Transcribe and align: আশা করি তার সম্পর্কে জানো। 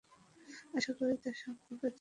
আশা 0.77 0.91
করি 0.97 1.13
তার 1.23 1.35
সম্পর্কে 1.41 1.73
জানো। 1.73 1.89